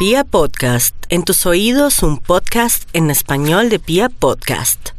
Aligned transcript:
Pia 0.00 0.24
Podcast, 0.24 0.96
en 1.10 1.24
tus 1.24 1.44
oídos 1.44 2.02
un 2.02 2.16
podcast 2.16 2.88
en 2.94 3.10
español 3.10 3.68
de 3.68 3.78
Pia 3.78 4.08
Podcast. 4.08 4.92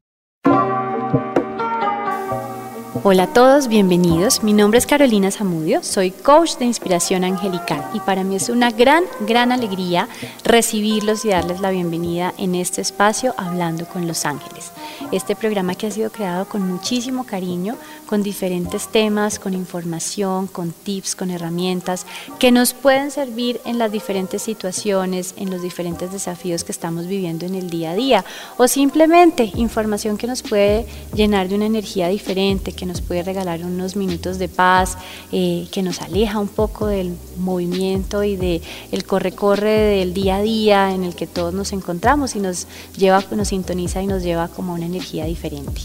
Hola 3.04 3.24
a 3.24 3.34
todos, 3.34 3.68
bienvenidos. 3.68 4.44
Mi 4.44 4.54
nombre 4.54 4.78
es 4.78 4.86
Carolina 4.86 5.32
Zamudio, 5.32 5.82
soy 5.82 6.12
coach 6.12 6.58
de 6.58 6.66
inspiración 6.66 7.24
angelical 7.24 7.84
y 7.96 8.00
para 8.02 8.24
mí 8.24 8.36
es 8.36 8.50
una 8.50 8.70
gran, 8.70 9.06
gran 9.22 9.52
alegría 9.52 10.08
recibirlos 10.44 11.26
y 11.26 11.30
darles 11.30 11.62
la 11.62 11.72
bienvenida 11.72 12.32
en 12.38 12.54
este 12.54 12.82
espacio 12.82 13.34
Hablando 13.38 13.88
con 13.88 14.08
los 14.08 14.24
Ángeles. 14.28 14.72
Este 15.12 15.36
programa 15.36 15.74
que 15.74 15.88
ha 15.88 15.92
sido 15.92 16.12
creado 16.12 16.46
con 16.46 16.62
muchísimo 16.62 17.26
cariño, 17.26 17.76
con 18.12 18.24
diferentes 18.24 18.90
temas, 18.90 19.40
con 19.40 19.54
información, 19.54 20.48
con 20.48 20.74
tips, 20.74 21.16
con 21.16 21.32
herramientas 21.32 22.06
que 22.40 22.52
nos 22.52 22.74
pueden 22.74 23.10
servir 23.10 23.62
en 23.64 23.78
las 23.78 23.90
diferentes 23.90 24.42
situaciones, 24.42 25.34
en 25.38 25.50
los 25.50 25.62
diferentes 25.62 26.12
desafíos 26.12 26.66
que 26.66 26.74
estamos 26.74 27.08
viviendo 27.08 27.46
en 27.46 27.56
el 27.56 27.70
día 27.70 27.92
a 27.92 27.96
día 27.96 28.26
o 28.58 28.68
simplemente 28.68 29.50
información 29.56 30.18
que 30.18 30.28
nos 30.28 30.42
puede 30.42 30.86
llenar 31.16 31.48
de 31.48 31.56
una 31.56 31.68
energía 31.68 32.10
diferente, 32.10 32.74
que 32.74 32.86
nos 32.86 33.00
puede 33.00 33.24
regalar 33.24 33.64
unos 33.64 33.96
minutos 33.96 34.40
de 34.40 34.50
paz, 34.50 34.98
eh, 35.32 35.70
que 35.72 35.82
nos 35.82 36.02
aleja 36.02 36.38
un 36.40 36.50
poco 36.50 36.88
del 36.88 37.16
movimiento 37.38 38.26
y 38.26 38.36
de 38.36 38.62
el 38.92 39.06
corre-corre 39.06 39.72
del 39.72 40.14
día 40.14 40.36
a 40.36 40.42
día 40.42 40.94
en 40.94 41.06
el 41.06 41.16
que 41.16 41.28
todos 41.28 41.54
nos 41.54 41.72
encontramos 41.72 42.36
y 42.36 42.40
nos 42.40 42.68
lleva, 42.98 43.24
nos 43.32 43.48
sintoniza 43.48 44.02
y 44.02 44.08
nos 44.08 44.22
lleva 44.22 44.50
como 44.50 44.74
una 44.74 44.86
energía 44.86 45.24
diferente. 45.24 45.80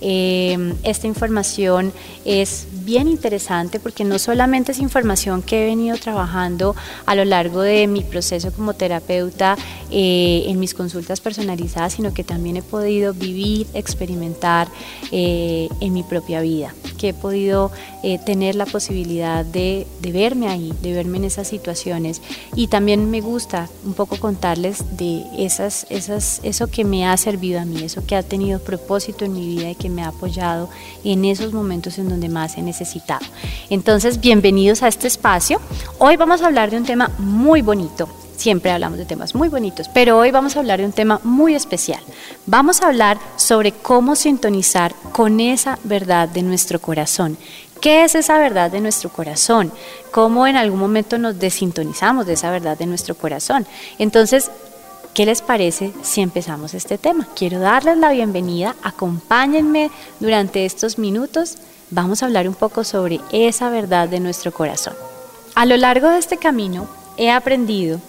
Eh, 0.00 0.74
esta 0.84 1.06
información 1.06 1.92
es 2.24 2.66
bien 2.84 3.08
interesante 3.08 3.80
porque 3.80 4.04
no 4.04 4.18
solamente 4.18 4.72
es 4.72 4.78
información 4.78 5.42
que 5.42 5.62
he 5.62 5.66
venido 5.66 5.96
trabajando 5.96 6.76
a 7.04 7.14
lo 7.14 7.24
largo 7.24 7.62
de 7.62 7.86
mi 7.86 8.02
proceso 8.02 8.52
como 8.52 8.74
terapeuta 8.74 9.56
eh, 9.90 10.44
en 10.46 10.58
mis 10.60 10.74
consultas 10.74 11.20
personalizadas, 11.20 11.94
sino 11.94 12.14
que 12.14 12.24
también 12.24 12.56
he 12.56 12.62
podido 12.62 13.12
vivir, 13.12 13.66
experimentar 13.74 14.68
eh, 15.10 15.68
en 15.80 15.92
mi 15.92 16.02
propia 16.02 16.40
vida, 16.40 16.74
que 16.96 17.10
he 17.10 17.14
podido 17.14 17.70
tener 18.24 18.54
la 18.54 18.64
posibilidad 18.64 19.44
de, 19.44 19.86
de 20.00 20.12
verme 20.12 20.48
ahí, 20.48 20.72
de 20.82 20.92
verme 20.92 21.18
en 21.18 21.24
esas 21.24 21.48
situaciones. 21.48 22.22
Y 22.54 22.68
también 22.68 23.10
me 23.10 23.20
gusta 23.20 23.68
un 23.84 23.94
poco 23.94 24.16
contarles 24.16 24.96
de 24.96 25.24
esas, 25.36 25.86
esas, 25.90 26.40
eso 26.42 26.68
que 26.68 26.84
me 26.84 27.06
ha 27.06 27.16
servido 27.16 27.60
a 27.60 27.64
mí, 27.64 27.82
eso 27.82 28.04
que 28.06 28.14
ha 28.14 28.22
tenido 28.22 28.60
propósito 28.60 29.24
en 29.24 29.32
mi 29.32 29.46
vida 29.46 29.70
y 29.70 29.74
que 29.74 29.87
me 29.88 30.02
ha 30.02 30.08
apoyado 30.08 30.68
en 31.04 31.24
esos 31.24 31.52
momentos 31.52 31.98
en 31.98 32.08
donde 32.08 32.28
más 32.28 32.56
he 32.56 32.62
necesitado. 32.62 33.24
Entonces, 33.70 34.20
bienvenidos 34.20 34.82
a 34.82 34.88
este 34.88 35.06
espacio. 35.06 35.60
Hoy 35.98 36.16
vamos 36.16 36.42
a 36.42 36.46
hablar 36.46 36.70
de 36.70 36.76
un 36.76 36.84
tema 36.84 37.10
muy 37.18 37.62
bonito. 37.62 38.08
Siempre 38.36 38.70
hablamos 38.70 38.98
de 38.98 39.04
temas 39.04 39.34
muy 39.34 39.48
bonitos, 39.48 39.88
pero 39.88 40.16
hoy 40.16 40.30
vamos 40.30 40.54
a 40.54 40.60
hablar 40.60 40.78
de 40.78 40.86
un 40.86 40.92
tema 40.92 41.20
muy 41.24 41.56
especial. 41.56 42.00
Vamos 42.46 42.80
a 42.80 42.86
hablar 42.86 43.18
sobre 43.34 43.72
cómo 43.72 44.14
sintonizar 44.14 44.94
con 45.12 45.40
esa 45.40 45.78
verdad 45.82 46.28
de 46.28 46.42
nuestro 46.42 46.80
corazón. 46.80 47.36
¿Qué 47.80 48.04
es 48.04 48.14
esa 48.14 48.38
verdad 48.38 48.70
de 48.70 48.80
nuestro 48.80 49.10
corazón? 49.10 49.72
¿Cómo 50.10 50.46
en 50.46 50.56
algún 50.56 50.80
momento 50.80 51.18
nos 51.18 51.38
desintonizamos 51.38 52.26
de 52.26 52.34
esa 52.34 52.50
verdad 52.50 52.78
de 52.78 52.86
nuestro 52.86 53.16
corazón? 53.16 53.66
Entonces, 53.98 54.50
¿Qué 55.18 55.26
les 55.26 55.42
parece 55.42 55.92
si 56.00 56.20
empezamos 56.20 56.74
este 56.74 56.96
tema? 56.96 57.26
Quiero 57.34 57.58
darles 57.58 57.98
la 57.98 58.12
bienvenida, 58.12 58.76
acompáñenme 58.84 59.90
durante 60.20 60.64
estos 60.64 60.96
minutos, 60.96 61.56
vamos 61.90 62.22
a 62.22 62.26
hablar 62.26 62.46
un 62.46 62.54
poco 62.54 62.84
sobre 62.84 63.18
esa 63.32 63.68
verdad 63.68 64.08
de 64.08 64.20
nuestro 64.20 64.52
corazón. 64.52 64.94
A 65.56 65.66
lo 65.66 65.76
largo 65.76 66.08
de 66.08 66.18
este 66.18 66.36
camino 66.36 66.86
he 67.16 67.32
aprendido 67.32 68.00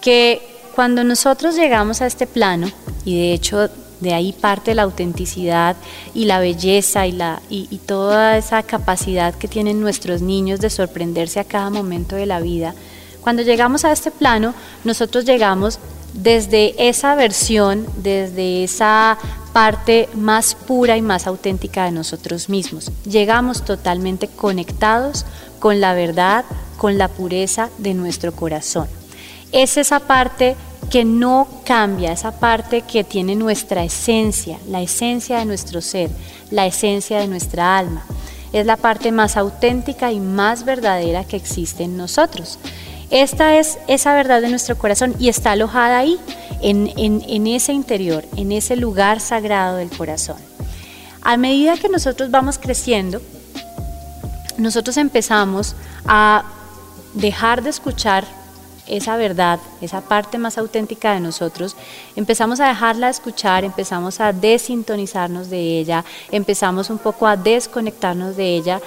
que 0.00 0.42
cuando 0.74 1.04
nosotros 1.04 1.54
llegamos 1.54 2.02
a 2.02 2.08
este 2.08 2.26
plano, 2.26 2.68
y 3.04 3.16
de 3.16 3.32
hecho 3.32 3.70
de 4.00 4.12
ahí 4.12 4.32
parte 4.32 4.74
la 4.74 4.82
autenticidad 4.82 5.76
y 6.14 6.24
la 6.24 6.40
belleza 6.40 7.06
y, 7.06 7.12
la, 7.12 7.40
y, 7.48 7.78
toda 7.86 8.36
esa 8.36 8.64
capacidad 8.64 9.36
que 9.36 9.46
tienen 9.46 9.80
nuestros 9.80 10.20
niños 10.20 10.58
de 10.58 10.70
sorprenderse 10.70 11.38
a 11.38 11.44
cada 11.44 11.70
momento 11.70 12.16
de 12.16 12.26
la 12.26 12.40
vida, 12.40 12.74
cuando 13.20 13.42
llegamos 13.42 13.84
a 13.84 13.92
este 13.92 14.10
plano, 14.10 14.52
nosotros 14.82 15.24
llegamos 15.24 15.78
desde 16.14 16.88
esa 16.88 17.14
versión, 17.14 17.86
desde 17.96 18.64
esa 18.64 19.18
parte 19.52 20.08
más 20.14 20.54
pura 20.54 20.96
y 20.96 21.02
más 21.02 21.26
auténtica 21.26 21.84
de 21.84 21.92
nosotros 21.92 22.48
mismos. 22.48 22.90
Llegamos 23.04 23.64
totalmente 23.64 24.28
conectados 24.28 25.26
con 25.58 25.80
la 25.80 25.94
verdad, 25.94 26.44
con 26.78 26.98
la 26.98 27.08
pureza 27.08 27.68
de 27.78 27.94
nuestro 27.94 28.32
corazón. 28.32 28.86
Es 29.52 29.76
esa 29.76 30.00
parte 30.00 30.56
que 30.90 31.04
no 31.04 31.46
cambia, 31.64 32.12
esa 32.12 32.32
parte 32.32 32.82
que 32.82 33.04
tiene 33.04 33.36
nuestra 33.36 33.84
esencia, 33.84 34.58
la 34.68 34.80
esencia 34.80 35.38
de 35.38 35.44
nuestro 35.44 35.80
ser, 35.80 36.10
la 36.50 36.66
esencia 36.66 37.18
de 37.18 37.28
nuestra 37.28 37.78
alma. 37.78 38.04
Es 38.52 38.66
la 38.66 38.76
parte 38.76 39.12
más 39.12 39.36
auténtica 39.36 40.10
y 40.10 40.18
más 40.18 40.64
verdadera 40.64 41.24
que 41.24 41.36
existe 41.36 41.84
en 41.84 41.96
nosotros. 41.96 42.58
Esta 43.10 43.56
es 43.56 43.78
esa 43.88 44.14
verdad 44.14 44.40
de 44.40 44.48
nuestro 44.48 44.78
corazón 44.78 45.16
y 45.18 45.28
está 45.28 45.52
alojada 45.52 45.98
ahí, 45.98 46.18
en, 46.62 47.46
ese 47.46 47.72
interior, 47.72 48.24
en 48.36 48.52
ese 48.52 48.76
lugar 48.76 49.20
sagrado 49.20 49.78
del 49.78 49.90
corazón. 49.90 50.36
A 51.22 51.36
medida 51.36 51.76
que 51.76 51.88
nosotros 51.88 52.30
vamos 52.30 52.58
creciendo, 52.58 53.20
nosotros 54.58 54.96
empezamos 54.96 55.74
a 56.06 56.44
dejar 57.14 57.62
de 57.62 57.70
escuchar 57.70 58.24
esa 58.86 59.16
verdad, 59.16 59.60
esa 59.80 60.00
parte 60.00 60.38
más 60.38 60.58
auténtica 60.58 61.14
de 61.14 61.20
nosotros, 61.20 61.76
empezamos 62.16 62.60
a 62.60 62.68
dejarla 62.68 63.08
escuchar, 63.08 63.64
empezamos 63.64 64.20
a 64.20 64.32
desintonizarnos 64.32 65.48
de 65.48 65.78
ella, 65.78 66.04
empezamos 66.30 66.90
un 66.90 66.98
poco 66.98 67.26
a 67.26 67.36
desconectarnos 67.36 68.36
de 68.36 68.56
ella 68.56 68.80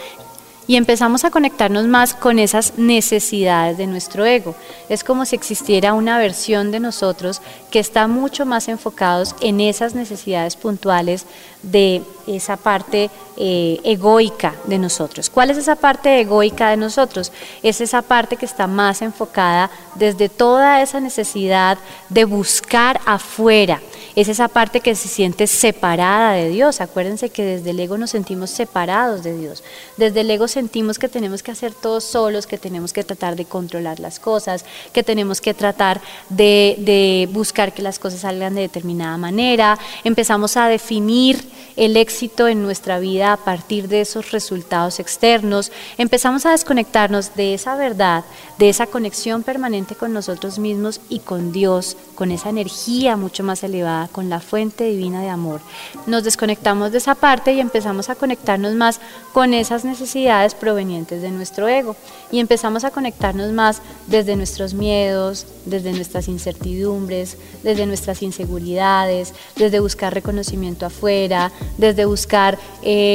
y 0.68 0.75
empezamos 0.75 1.25
a 1.25 1.31
conectarnos 1.31 1.85
más 1.85 2.13
con 2.13 2.40
esas 2.40 2.78
necesidades 2.78 3.78
de 3.78 3.88
nuestro 3.88 4.25
ego. 4.25 4.56
Es 4.90 5.03
como 5.03 5.25
si 5.25 5.35
existiera 5.35 5.94
una 5.94 6.18
versión 6.18 6.72
de 6.72 6.79
nosotros 6.79 7.41
que 7.72 7.79
está 7.79 8.07
mucho 8.07 8.46
más 8.46 8.68
enfocados 8.68 9.35
en 9.41 9.59
esas 9.59 9.96
necesidades 9.96 10.56
puntuales 10.56 11.25
de 11.63 12.01
esa 12.28 12.57
parte 12.57 13.09
eh, 13.35 13.79
egoica 13.83 14.55
de 14.66 14.77
nosotros. 14.77 15.29
¿Cuál 15.29 15.49
es 15.49 15.57
esa 15.57 15.75
parte 15.75 16.19
egoica 16.19 16.69
de 16.69 16.77
nosotros? 16.77 17.31
Es 17.63 17.81
esa 17.81 18.01
parte 18.01 18.38
que 18.38 18.45
está 18.45 18.67
más 18.67 19.01
enfocada 19.01 19.71
desde 19.95 20.29
toda 20.29 20.81
esa 20.81 20.99
necesidad 20.99 21.77
de 22.09 22.25
buscar 22.25 23.01
afuera. 23.05 23.81
Es 24.16 24.27
esa 24.27 24.47
parte 24.47 24.81
que 24.81 24.94
se 24.94 25.07
siente 25.07 25.47
separada 25.47 26.33
de 26.33 26.49
Dios. 26.49 26.81
Acuérdense 26.81 27.29
que 27.29 27.44
desde 27.44 27.71
el 27.71 27.79
ego 27.79 27.97
nos 27.97 28.11
sentimos 28.11 28.51
separados 28.51 29.23
de 29.23 29.35
Dios. 29.35 29.63
Desde 29.97 30.21
el 30.21 30.29
ego 30.29 30.47
sentimos 30.47 31.00
que 31.00 31.07
tenemos 31.07 31.41
que 31.41 31.50
hacer 31.50 31.73
todo 31.73 32.00
solos, 32.00 32.45
que 32.45 32.59
tenemos 32.59 32.94
que 32.94 33.03
tratar 33.03 33.35
de 33.35 33.45
controlar 33.45 34.00
las 34.00 34.19
cosas, 34.19 34.65
que 34.94 35.01
tenemos 35.01 35.41
que 35.41 35.55
tratar 35.55 36.01
de, 36.29 36.75
de 36.77 37.27
buscar 37.31 37.73
que 37.73 37.81
las 37.81 37.97
cosas 37.97 38.19
salgan 38.19 38.53
de 38.53 38.61
determinada 38.61 39.17
manera. 39.17 39.79
Empezamos 40.03 40.57
a 40.57 40.67
definir 40.67 41.51
el 41.75 41.97
éxito 41.97 42.47
en 42.47 42.61
nuestra 42.61 43.00
vida 43.00 43.22
a 43.23 43.38
partir 43.38 43.88
de 43.88 44.01
esos 44.01 44.31
resultados 44.31 45.00
externos, 45.00 45.72
empezamos 45.97 46.45
a 46.45 46.51
desconectarnos 46.51 47.35
de 47.35 47.53
esa 47.53 47.75
verdad, 47.75 48.23
de 48.57 48.69
esa 48.69 48.88
conexión 48.88 49.44
permanente 49.44 49.95
con 49.95 50.13
nosotros 50.13 50.59
mismos 50.59 51.00
y 51.09 51.19
con 51.19 51.51
Dios, 51.51 51.97
con 52.16 52.31
esa 52.31 52.50
energía 52.50 53.17
mucho 53.17 53.44
más 53.44 53.63
elevada, 53.63 54.07
con 54.09 54.29
la 54.29 54.39
fuente 54.39 54.85
divina 54.85 55.22
de 55.22 55.29
amor. 55.29 55.62
Nos 56.07 56.23
desconectamos 56.23 56.91
de 56.91 56.97
esa 56.97 57.16
parte 57.16 57.53
y 57.53 57.59
empezamos 57.59 58.09
a 58.09 58.16
conectarnos 58.16 58.73
más 58.73 59.00
con 59.33 59.53
esas 59.53 59.85
necesidades 59.85 60.56
provenientes 60.56 61.22
de 61.22 61.31
nuestro 61.31 61.67
ego 61.67 61.95
y 62.31 62.39
empezamos 62.39 62.83
a 62.83 62.91
conectarnos 62.91 63.51
más 63.51 63.81
desde 64.07 64.35
nuestros 64.35 64.73
miedos, 64.73 65.45
desde 65.66 65.94
nuestras 65.94 66.27
incertidumbres, 66.27 67.38
desde 67.63 67.86
nuestras 67.86 68.21
inseguridades, 68.21 69.33
desde 69.56 69.80
buscar 69.80 70.13
reconocimiento 70.13 70.86
afuera, 70.86 71.51
desde 71.77 72.06
buscar 72.06 72.57
eh, 72.81 73.12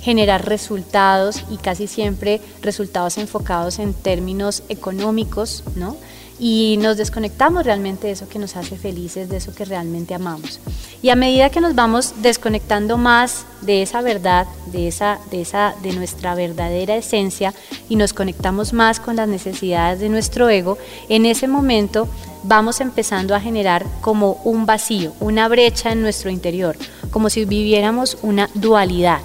generar 0.00 0.46
resultados 0.46 1.44
y 1.50 1.56
casi 1.56 1.86
siempre 1.86 2.40
resultados 2.62 3.18
enfocados 3.18 3.78
en 3.78 3.94
términos 3.94 4.62
económicos, 4.68 5.62
¿no? 5.74 5.96
y 6.38 6.78
nos 6.80 6.96
desconectamos 6.96 7.64
realmente 7.64 8.08
de 8.08 8.12
eso 8.12 8.28
que 8.28 8.38
nos 8.38 8.56
hace 8.56 8.76
felices, 8.76 9.28
de 9.28 9.38
eso 9.38 9.54
que 9.54 9.64
realmente 9.64 10.14
amamos. 10.14 10.60
Y 11.02 11.08
a 11.08 11.16
medida 11.16 11.50
que 11.50 11.60
nos 11.60 11.74
vamos 11.74 12.14
desconectando 12.20 12.98
más 12.98 13.46
de 13.62 13.82
esa 13.82 14.02
verdad, 14.02 14.46
de, 14.66 14.88
esa, 14.88 15.18
de, 15.30 15.40
esa, 15.40 15.74
de 15.82 15.92
nuestra 15.92 16.34
verdadera 16.34 16.96
esencia 16.96 17.54
y 17.88 17.96
nos 17.96 18.12
conectamos 18.12 18.72
más 18.72 19.00
con 19.00 19.16
las 19.16 19.28
necesidades 19.28 20.00
de 20.00 20.08
nuestro 20.08 20.48
ego, 20.48 20.78
en 21.08 21.26
ese 21.26 21.48
momento 21.48 22.08
vamos 22.46 22.80
empezando 22.80 23.34
a 23.34 23.40
generar 23.40 23.84
como 24.00 24.40
un 24.44 24.66
vacío, 24.66 25.12
una 25.20 25.48
brecha 25.48 25.92
en 25.92 26.02
nuestro 26.02 26.30
interior, 26.30 26.76
como 27.10 27.28
si 27.30 27.44
viviéramos 27.44 28.18
una 28.22 28.48
dualidad 28.54 29.20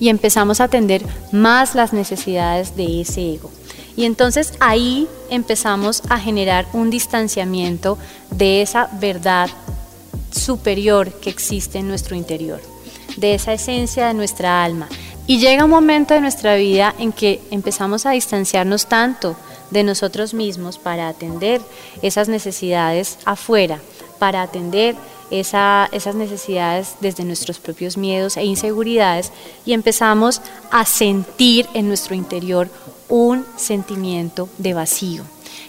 y 0.00 0.08
empezamos 0.08 0.60
a 0.60 0.64
atender 0.64 1.04
más 1.32 1.74
las 1.74 1.92
necesidades 1.92 2.76
de 2.76 3.00
ese 3.00 3.34
ego. 3.34 3.50
Y 3.96 4.04
entonces 4.04 4.52
ahí 4.60 5.08
empezamos 5.28 6.02
a 6.08 6.20
generar 6.20 6.66
un 6.72 6.88
distanciamiento 6.90 7.98
de 8.30 8.62
esa 8.62 8.88
verdad 9.00 9.50
superior 10.30 11.12
que 11.20 11.30
existe 11.30 11.78
en 11.78 11.88
nuestro 11.88 12.14
interior, 12.14 12.60
de 13.16 13.34
esa 13.34 13.52
esencia 13.52 14.06
de 14.06 14.14
nuestra 14.14 14.62
alma. 14.64 14.88
Y 15.26 15.40
llega 15.40 15.64
un 15.64 15.70
momento 15.70 16.14
de 16.14 16.20
nuestra 16.20 16.54
vida 16.54 16.94
en 16.98 17.12
que 17.12 17.40
empezamos 17.50 18.06
a 18.06 18.12
distanciarnos 18.12 18.86
tanto 18.86 19.36
de 19.70 19.82
nosotros 19.82 20.34
mismos 20.34 20.78
para 20.78 21.08
atender 21.08 21.60
esas 22.02 22.28
necesidades 22.28 23.18
afuera, 23.24 23.80
para 24.18 24.42
atender 24.42 24.96
esas 25.30 26.14
necesidades 26.14 26.94
desde 27.00 27.24
nuestros 27.24 27.58
propios 27.58 27.96
miedos 27.96 28.36
e 28.36 28.44
inseguridades 28.44 29.30
y 29.66 29.72
empezamos 29.72 30.40
a 30.70 30.84
sentir 30.84 31.68
en 31.74 31.88
nuestro 31.88 32.14
interior 32.14 32.68
un 33.08 33.44
sentimiento 33.56 34.48
de 34.58 34.74
vacío. 34.74 35.24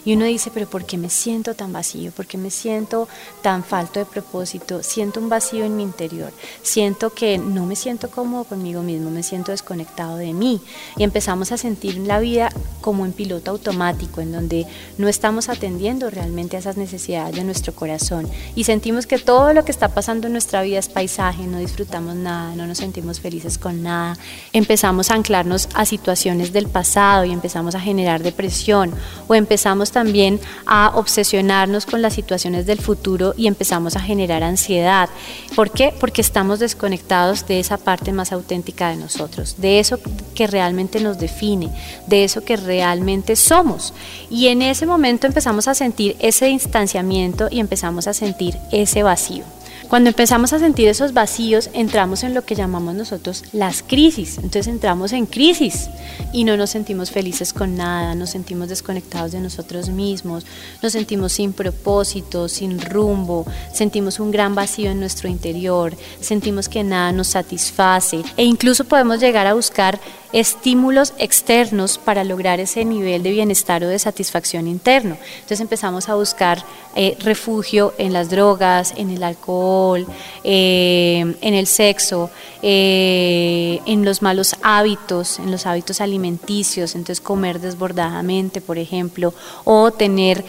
Y 0.06 0.13
uno 0.13 0.25
dice, 0.25 0.51
pero 0.54 0.69
¿por 0.69 0.86
qué 0.86 0.98
me 0.98 1.10
siento 1.10 1.54
tan 1.56 1.74
vacío? 1.74 2.12
¿Por 2.12 2.25
qué 2.25 2.38
me 2.38 2.51
siento 2.51 3.07
tan 3.42 3.63
falto 3.63 4.00
de 4.00 4.06
propósito? 4.06 4.84
Siento 4.84 5.19
un 5.19 5.30
vacío 5.30 5.66
en 5.66 5.75
mi 5.75 5.84
interior. 5.84 6.31
Siento 6.62 7.12
que 7.12 7.38
no 7.38 7.66
me 7.66 7.75
siento 7.75 8.10
cómodo 8.10 8.44
conmigo 8.44 8.81
mismo, 8.81 9.10
me 9.10 9.24
siento 9.24 9.51
desconectado 9.51 10.18
de 10.18 10.34
mí. 10.34 10.62
Y 10.98 11.04
empezamos 11.04 11.51
a 11.51 11.57
sentir 11.57 11.98
la 11.98 12.19
vida 12.19 12.50
como 12.81 13.06
en 13.06 13.13
piloto 13.13 13.51
automático, 13.51 14.22
en 14.22 14.31
donde 14.31 14.66
no 14.98 15.07
estamos 15.07 15.50
atendiendo 15.50 16.10
realmente 16.10 16.56
a 16.56 16.60
esas 16.60 16.78
necesidades 16.78 17.36
de 17.36 17.44
nuestro 17.44 17.74
corazón. 17.74 18.28
Y 18.56 18.63
sentimos 18.63 19.06
que 19.06 19.19
todo 19.19 19.54
lo 19.54 19.66
que 19.66 19.72
está 19.72 19.90
pasando 19.90 20.28
en 20.28 20.34
nuestra 20.34 20.62
vida 20.62 20.80
es 20.80 20.88
paisaje, 20.88 21.44
no 21.44 21.60
disfrutamos 21.60 22.16
nada, 22.16 22.56
no 22.56 22.68
nos 22.68 22.78
sentimos 22.78 23.19
felices 23.19 23.57
con 23.57 23.84
nada. 23.84 24.18
Empezamos 24.54 25.12
a 25.12 25.16
anclarnos 25.16 25.69
a 25.74 25.86
situaciones 25.86 26.54
del 26.54 26.68
pasado 26.68 27.25
y 27.25 27.31
empezamos 27.31 27.75
a 27.75 27.80
generar 27.80 28.24
depresión 28.24 28.94
o 29.28 29.36
empezamos 29.36 29.88
también 29.91 30.39
a 30.65 30.91
obsesionarnos 30.95 31.86
con 31.86 32.01
las 32.01 32.13
situaciones 32.13 32.65
del 32.65 32.80
futuro 32.80 33.33
y 33.38 33.47
empezamos 33.47 33.95
a 33.95 34.01
generar 34.01 34.44
ansiedad. 34.44 35.09
¿Por 35.56 35.71
qué? 35.71 35.94
Porque 36.00 36.21
estamos 36.21 36.59
desconectados 36.59 37.47
de 37.47 37.59
esa 37.59 37.77
parte 37.77 38.12
más 38.12 38.31
auténtica 38.31 38.89
de 38.89 38.97
nosotros, 38.97 39.56
de 39.57 39.80
eso 39.80 40.00
que 40.36 40.47
realmente 40.47 41.00
nos 41.00 41.19
define, 41.19 41.69
de 42.07 42.24
eso 42.24 42.41
que 42.41 42.57
realmente 42.57 43.36
somos. 43.36 43.94
Y 44.30 44.47
en 44.47 44.62
ese 44.62 44.86
momento 44.86 45.27
empezamos 45.27 45.68
a 45.68 45.75
sentir 45.75 46.15
ese 46.19 46.45
distanciamiento 46.45 47.47
y 47.51 47.59
empezamos 47.59 48.07
a 48.07 48.13
sentir 48.13 48.57
ese 48.71 49.03
vacío. 49.03 49.44
Cuando 49.89 50.09
empezamos 50.09 50.53
a 50.53 50.59
sentir 50.59 50.88
esos 50.88 51.13
vacíos, 51.13 51.71
entramos 51.74 52.24
en 52.24 52.36
lo 52.36 52.44
que 52.44 52.53
llamamos 52.53 52.94
nosotros 52.94 53.44
las 53.53 53.81
crisis. 53.81 54.38
Entonces 54.38 54.68
entramos 54.68 55.13
en 55.13 55.25
crisis 55.25 55.89
y 56.31 56.44
no 56.44 56.57
nos 56.57 56.69
sentimos 56.69 57.09
felices 57.09 57.53
con 57.53 57.75
nada, 57.75 58.13
nos 58.13 58.30
sentimos 58.30 58.69
desconectados 58.69 59.31
de 59.31 59.39
nosotros 59.39 59.89
mismos, 59.89 60.45
nos 60.83 60.91
sentimos 60.91 61.31
sin 61.31 61.53
propósito, 61.53 62.47
sin 62.47 62.80
rumbo, 62.80 63.47
sentimos 63.74 64.19
un 64.19 64.30
gran 64.30 64.53
vacío 64.53 64.91
en 64.91 65.00
nuestro 65.00 65.27
interior, 65.27 65.97
sentimos 66.21 66.69
que 66.69 66.83
nada 66.83 67.12
nos 67.12 67.30
satisface 67.30 68.21
e 68.38 68.44
incluso 68.44 68.83
podemos 68.83 69.19
llegar 69.19 69.47
a 69.47 69.56
buscar 69.56 70.00
estímulos 70.31 71.14
externos 71.18 71.98
para 71.98 72.24
lograr 72.24 72.60
ese 72.60 72.86
nivel 72.86 73.24
de 73.24 73.31
bienestar 73.31 73.84
o 73.84 73.88
de 73.88 73.98
satisfacción 73.98 74.68
interno. 74.68 75.18
Entonces 75.36 75.60
empezamos 75.60 76.10
a 76.10 76.16
buscar 76.16 76.64
eh, 76.96 77.18
refugio 77.20 77.94
en 77.98 78.14
las 78.14 78.30
drogas, 78.30 78.94
en 78.96 79.10
el 79.10 79.24
alcohol, 79.24 80.06
eh, 80.44 81.36
en 81.42 81.54
el 81.54 81.66
sexo, 81.66 82.30
eh, 82.62 83.80
en 83.86 84.06
los 84.06 84.22
malos 84.22 84.56
hábitos, 84.62 85.40
en 85.40 85.52
los 85.52 85.66
hábitos 85.66 86.02
alimenticios, 86.02 86.96
entonces 86.96 87.22
comer 87.22 87.60
desbordadamente, 87.60 88.62
por 88.62 88.78
ejemplo, 88.78 89.34
o 89.64 89.92
tener 89.92 90.44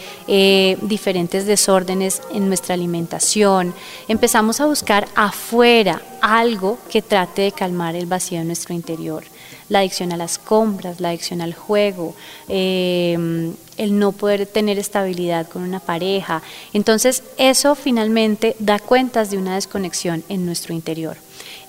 diferentes 0.81 1.45
desórdenes 1.45 2.21
en 2.33 2.47
nuestra 2.47 2.73
alimentación. 2.73 3.73
Empezamos 4.07 4.59
a 4.61 4.65
buscar 4.65 5.07
afuera 5.15 6.01
algo 6.21 6.77
que 6.89 7.01
trate 7.01 7.43
de 7.43 7.51
calmar 7.51 7.95
el 7.95 8.05
vacío 8.05 8.39
en 8.39 8.47
nuestro 8.47 8.73
interior 8.73 9.23
la 9.71 9.79
adicción 9.79 10.11
a 10.11 10.17
las 10.17 10.37
compras, 10.37 10.99
la 10.99 11.09
adicción 11.09 11.39
al 11.39 11.53
juego, 11.53 12.13
em, 12.49 13.53
el 13.77 13.97
no 13.97 14.11
poder 14.11 14.45
tener 14.45 14.77
estabilidad 14.77 15.47
con 15.47 15.63
una 15.63 15.79
pareja. 15.79 16.43
Entonces 16.73 17.23
eso 17.37 17.73
finalmente 17.75 18.57
da 18.59 18.79
cuentas 18.79 19.31
de 19.31 19.37
una 19.37 19.55
desconexión 19.55 20.25
en 20.27 20.45
nuestro 20.45 20.73
interior. 20.73 21.15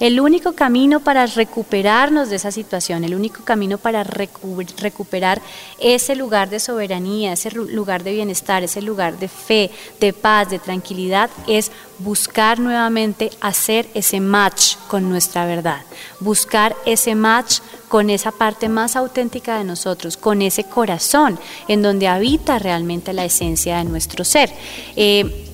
El 0.03 0.19
único 0.19 0.55
camino 0.55 0.99
para 0.99 1.27
recuperarnos 1.27 2.29
de 2.29 2.35
esa 2.35 2.51
situación, 2.51 3.05
el 3.05 3.15
único 3.15 3.45
camino 3.45 3.79
para 3.79 4.03
recuperar 4.03 5.41
ese 5.79 6.17
lugar 6.17 6.51
de 6.51 6.59
soberanía, 6.59 7.35
ese 7.35 7.53
lugar 7.53 8.03
de 8.03 8.11
bienestar, 8.11 8.65
ese 8.65 8.83
lugar 8.83 9.21
de 9.21 9.29
fe, 9.29 9.71
de 10.01 10.13
paz, 10.13 10.51
de 10.51 10.59
tranquilidad, 10.59 11.31
es 11.47 11.71
buscar 12.01 12.59
nuevamente 12.59 13.31
hacer 13.41 13.87
ese 13.95 14.19
match 14.19 14.75
con 14.89 15.09
nuestra 15.09 15.47
verdad, 15.47 15.83
buscar 16.19 16.75
ese 16.85 17.15
match 17.15 17.61
con 17.87 18.11
esa 18.11 18.33
parte 18.33 18.69
más 18.69 18.97
auténtica 18.97 19.57
de 19.57 19.63
nosotros, 19.63 20.17
con 20.17 20.43
ese 20.43 20.65
corazón 20.65 21.39
en 21.69 21.81
donde 21.81 22.09
habita 22.09 22.59
realmente 22.59 23.13
la 23.13 23.25
esencia 23.25 23.79
de 23.79 23.85
nuestro 23.85 24.25
ser. 24.25 24.53
Eh, 24.97 25.52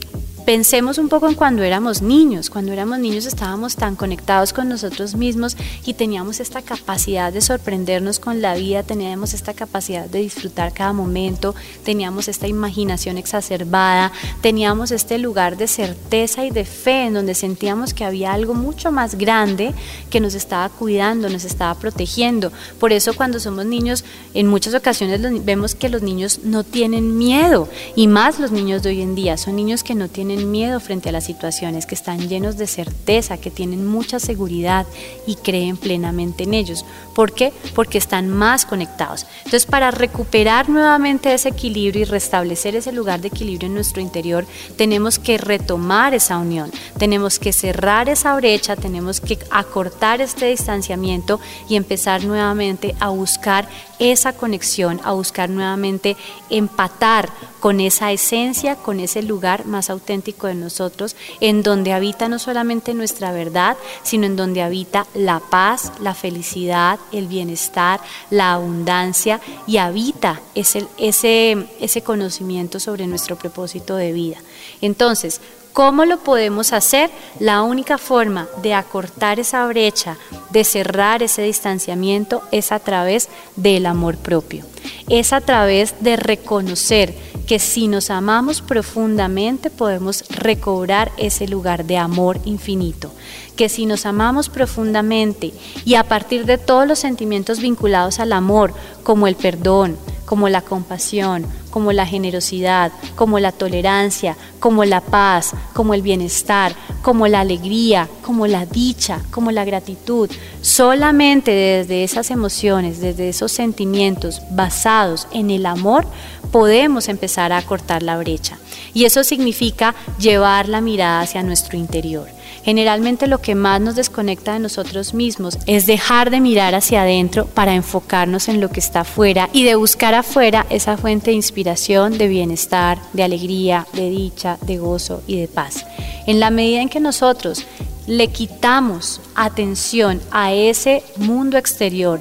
Pensemos 0.48 0.96
un 0.96 1.10
poco 1.10 1.28
en 1.28 1.34
cuando 1.34 1.62
éramos 1.62 2.00
niños. 2.00 2.48
Cuando 2.48 2.72
éramos 2.72 2.98
niños 3.00 3.26
estábamos 3.26 3.76
tan 3.76 3.96
conectados 3.96 4.54
con 4.54 4.66
nosotros 4.66 5.14
mismos 5.14 5.58
y 5.84 5.92
teníamos 5.92 6.40
esta 6.40 6.62
capacidad 6.62 7.30
de 7.30 7.42
sorprendernos 7.42 8.18
con 8.18 8.40
la 8.40 8.54
vida, 8.54 8.82
teníamos 8.82 9.34
esta 9.34 9.52
capacidad 9.52 10.06
de 10.06 10.20
disfrutar 10.20 10.72
cada 10.72 10.94
momento, 10.94 11.54
teníamos 11.84 12.28
esta 12.28 12.48
imaginación 12.48 13.18
exacerbada, 13.18 14.10
teníamos 14.40 14.90
este 14.90 15.18
lugar 15.18 15.58
de 15.58 15.68
certeza 15.68 16.46
y 16.46 16.50
de 16.50 16.64
fe 16.64 17.08
en 17.08 17.12
donde 17.12 17.34
sentíamos 17.34 17.92
que 17.92 18.06
había 18.06 18.32
algo 18.32 18.54
mucho 18.54 18.90
más 18.90 19.16
grande 19.16 19.74
que 20.08 20.18
nos 20.18 20.32
estaba 20.32 20.70
cuidando, 20.70 21.28
nos 21.28 21.44
estaba 21.44 21.74
protegiendo. 21.74 22.52
Por 22.80 22.94
eso 22.94 23.12
cuando 23.14 23.38
somos 23.38 23.66
niños, 23.66 24.02
en 24.32 24.46
muchas 24.46 24.72
ocasiones 24.72 25.20
vemos 25.44 25.74
que 25.74 25.90
los 25.90 26.00
niños 26.00 26.40
no 26.42 26.64
tienen 26.64 27.18
miedo 27.18 27.68
y 27.94 28.06
más 28.06 28.38
los 28.40 28.50
niños 28.50 28.82
de 28.82 28.88
hoy 28.88 29.02
en 29.02 29.14
día, 29.14 29.36
son 29.36 29.54
niños 29.54 29.82
que 29.82 29.94
no 29.94 30.08
tienen 30.08 30.37
miedo 30.46 30.80
frente 30.80 31.08
a 31.08 31.12
las 31.12 31.24
situaciones, 31.24 31.86
que 31.86 31.94
están 31.94 32.28
llenos 32.28 32.56
de 32.56 32.66
certeza, 32.66 33.38
que 33.38 33.50
tienen 33.50 33.86
mucha 33.86 34.18
seguridad 34.18 34.86
y 35.26 35.36
creen 35.36 35.76
plenamente 35.76 36.44
en 36.44 36.54
ellos. 36.54 36.84
¿Por 37.14 37.32
qué? 37.32 37.52
Porque 37.74 37.98
están 37.98 38.28
más 38.28 38.66
conectados. 38.66 39.26
Entonces, 39.38 39.66
para 39.66 39.90
recuperar 39.90 40.68
nuevamente 40.68 41.32
ese 41.32 41.50
equilibrio 41.50 42.02
y 42.02 42.04
restablecer 42.04 42.76
ese 42.76 42.92
lugar 42.92 43.20
de 43.20 43.28
equilibrio 43.28 43.66
en 43.68 43.74
nuestro 43.74 44.00
interior, 44.00 44.46
tenemos 44.76 45.18
que 45.18 45.38
retomar 45.38 46.14
esa 46.14 46.38
unión, 46.38 46.70
tenemos 46.98 47.38
que 47.38 47.52
cerrar 47.52 48.08
esa 48.08 48.34
brecha, 48.36 48.76
tenemos 48.76 49.20
que 49.20 49.38
acortar 49.50 50.20
este 50.20 50.46
distanciamiento 50.46 51.40
y 51.68 51.76
empezar 51.76 52.24
nuevamente 52.24 52.94
a 53.00 53.08
buscar 53.08 53.68
esa 53.98 54.32
conexión, 54.32 55.00
a 55.04 55.12
buscar 55.12 55.50
nuevamente 55.50 56.16
empatar 56.50 57.30
con 57.60 57.80
esa 57.80 58.12
esencia, 58.12 58.76
con 58.76 59.00
ese 59.00 59.22
lugar 59.22 59.66
más 59.66 59.90
auténtico 60.18 60.48
de 60.48 60.54
nosotros, 60.54 61.14
en 61.40 61.62
donde 61.62 61.92
habita 61.92 62.28
no 62.28 62.38
solamente 62.38 62.92
nuestra 62.92 63.30
verdad, 63.30 63.76
sino 64.02 64.26
en 64.26 64.36
donde 64.36 64.62
habita 64.62 65.06
la 65.14 65.38
paz, 65.38 65.92
la 66.00 66.14
felicidad, 66.14 66.98
el 67.12 67.28
bienestar, 67.28 68.00
la 68.30 68.54
abundancia 68.54 69.40
y 69.66 69.76
habita 69.76 70.40
ese, 70.54 70.86
ese, 70.98 71.68
ese 71.80 72.02
conocimiento 72.02 72.80
sobre 72.80 73.06
nuestro 73.06 73.36
propósito 73.36 73.96
de 73.96 74.12
vida. 74.12 74.38
Entonces, 74.80 75.40
¿Cómo 75.74 76.04
lo 76.04 76.18
podemos 76.18 76.72
hacer? 76.72 77.08
La 77.38 77.62
única 77.62 77.98
forma 77.98 78.48
de 78.62 78.74
acortar 78.74 79.38
esa 79.38 79.64
brecha, 79.68 80.16
de 80.50 80.64
cerrar 80.64 81.22
ese 81.22 81.42
distanciamiento, 81.42 82.42
es 82.50 82.72
a 82.72 82.80
través 82.80 83.28
del 83.54 83.86
amor 83.86 84.16
propio. 84.16 84.64
Es 85.08 85.32
a 85.32 85.40
través 85.40 85.94
de 86.00 86.16
reconocer 86.16 87.14
que 87.48 87.58
si 87.58 87.88
nos 87.88 88.10
amamos 88.10 88.60
profundamente 88.60 89.70
podemos 89.70 90.22
recobrar 90.28 91.10
ese 91.16 91.48
lugar 91.48 91.86
de 91.86 91.96
amor 91.96 92.38
infinito. 92.44 93.10
Que 93.56 93.70
si 93.70 93.86
nos 93.86 94.04
amamos 94.04 94.50
profundamente 94.50 95.54
y 95.86 95.94
a 95.94 96.04
partir 96.04 96.44
de 96.44 96.58
todos 96.58 96.86
los 96.86 96.98
sentimientos 96.98 97.60
vinculados 97.60 98.20
al 98.20 98.34
amor, 98.34 98.74
como 99.02 99.26
el 99.26 99.34
perdón, 99.34 99.96
como 100.28 100.50
la 100.50 100.60
compasión, 100.60 101.46
como 101.70 101.90
la 101.90 102.04
generosidad, 102.04 102.92
como 103.16 103.38
la 103.38 103.50
tolerancia, 103.50 104.36
como 104.60 104.84
la 104.84 105.00
paz, 105.00 105.52
como 105.72 105.94
el 105.94 106.02
bienestar, 106.02 106.74
como 107.00 107.26
la 107.28 107.40
alegría, 107.40 108.10
como 108.20 108.46
la 108.46 108.66
dicha, 108.66 109.22
como 109.30 109.52
la 109.52 109.64
gratitud. 109.64 110.28
Solamente 110.60 111.50
desde 111.50 112.04
esas 112.04 112.30
emociones, 112.30 113.00
desde 113.00 113.30
esos 113.30 113.52
sentimientos 113.52 114.42
basados 114.50 115.26
en 115.32 115.50
el 115.50 115.64
amor, 115.64 116.06
podemos 116.52 117.08
empezar 117.08 117.50
a 117.54 117.62
cortar 117.62 118.02
la 118.02 118.18
brecha. 118.18 118.58
Y 118.92 119.06
eso 119.06 119.24
significa 119.24 119.94
llevar 120.18 120.68
la 120.68 120.82
mirada 120.82 121.22
hacia 121.22 121.42
nuestro 121.42 121.78
interior. 121.78 122.28
Generalmente 122.68 123.28
lo 123.28 123.40
que 123.40 123.54
más 123.54 123.80
nos 123.80 123.96
desconecta 123.96 124.52
de 124.52 124.58
nosotros 124.58 125.14
mismos 125.14 125.56
es 125.64 125.86
dejar 125.86 126.28
de 126.28 126.38
mirar 126.38 126.74
hacia 126.74 127.00
adentro 127.00 127.46
para 127.46 127.74
enfocarnos 127.74 128.46
en 128.50 128.60
lo 128.60 128.68
que 128.68 128.80
está 128.80 129.00
afuera 129.00 129.48
y 129.54 129.64
de 129.64 129.74
buscar 129.74 130.12
afuera 130.12 130.66
esa 130.68 130.98
fuente 130.98 131.30
de 131.30 131.36
inspiración, 131.36 132.18
de 132.18 132.28
bienestar, 132.28 132.98
de 133.14 133.22
alegría, 133.22 133.86
de 133.94 134.10
dicha, 134.10 134.58
de 134.60 134.76
gozo 134.76 135.22
y 135.26 135.40
de 135.40 135.48
paz. 135.48 135.86
En 136.26 136.40
la 136.40 136.50
medida 136.50 136.82
en 136.82 136.90
que 136.90 137.00
nosotros 137.00 137.64
le 138.06 138.28
quitamos 138.28 139.22
atención 139.34 140.20
a 140.30 140.52
ese 140.52 141.02
mundo 141.16 141.56
exterior 141.56 142.20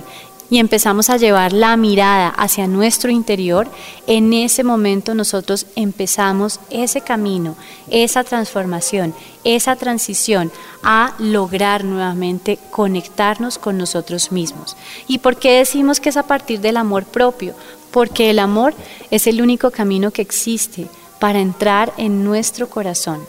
y 0.50 0.60
empezamos 0.60 1.10
a 1.10 1.18
llevar 1.18 1.54
la 1.54 1.76
mirada 1.78 2.30
hacia 2.30 2.68
nuestro 2.68 3.12
interior, 3.12 3.68
en 4.08 4.34
ese 4.34 4.64
momento 4.64 5.14
nosotros 5.14 5.66
empezamos 5.76 6.60
ese 6.70 7.02
camino, 7.02 7.56
esa 7.90 8.24
transformación, 8.24 9.14
esa 9.44 9.76
transición 9.76 10.52
a 10.84 11.14
lograr 11.20 11.84
nuevamente 11.84 12.60
conectarnos 12.72 13.58
con 13.58 13.78
nosotros 13.78 14.32
mismos. 14.32 14.78
¿Y 15.08 15.20
por 15.20 15.38
qué 15.38 15.58
decimos 15.58 16.00
que 16.00 16.10
es 16.10 16.18
a 16.18 16.24
partir 16.24 16.62
del 16.62 16.78
amor 16.78 17.06
propio? 17.06 17.54
Porque 17.92 18.30
el 18.30 18.40
amor 18.40 18.74
es 19.12 19.28
el 19.28 19.42
único 19.42 19.72
camino 19.72 20.12
que 20.12 20.22
existe 20.22 20.88
para 21.20 21.40
entrar 21.40 21.94
en 21.98 22.24
nuestro 22.24 22.70
corazón 22.70 23.22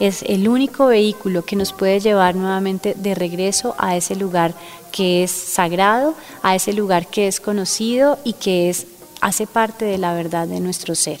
es 0.00 0.22
el 0.22 0.48
único 0.48 0.86
vehículo 0.86 1.44
que 1.44 1.56
nos 1.56 1.72
puede 1.72 2.00
llevar 2.00 2.34
nuevamente 2.34 2.94
de 2.96 3.14
regreso 3.14 3.74
a 3.78 3.96
ese 3.96 4.16
lugar 4.16 4.54
que 4.92 5.24
es 5.24 5.30
sagrado, 5.30 6.14
a 6.42 6.54
ese 6.54 6.72
lugar 6.72 7.06
que 7.06 7.28
es 7.28 7.40
conocido 7.40 8.18
y 8.24 8.34
que 8.34 8.70
es 8.70 8.86
hace 9.20 9.46
parte 9.46 9.84
de 9.84 9.98
la 9.98 10.14
verdad 10.14 10.46
de 10.46 10.60
nuestro 10.60 10.94
ser. 10.94 11.20